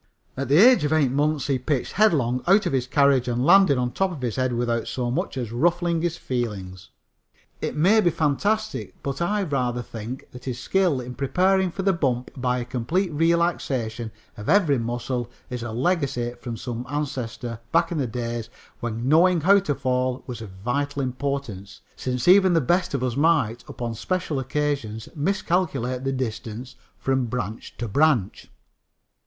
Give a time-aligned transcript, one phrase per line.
[0.35, 3.77] At the age of eight months he pitched headlong out of his carriage and landed
[3.77, 6.89] on top of his head without so much as ruffling his feelings.
[7.61, 11.93] It may be fantastic, but I rather think that his skill in preparing for the
[11.93, 17.91] bump by a complete relaxation of every muscle is a legacy from some ancestor back
[17.91, 18.49] in the days
[18.79, 23.15] when knowing how to fall was of vital importance, since even the best of us
[23.15, 28.49] might, upon special occasions, miscalculate the distance from branch to branch.